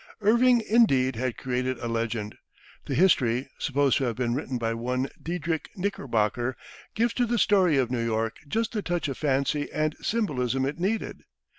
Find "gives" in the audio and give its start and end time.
6.95-7.13